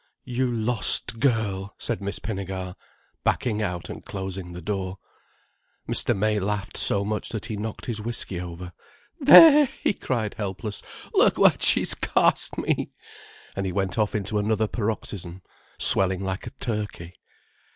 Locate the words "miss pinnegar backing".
2.01-3.61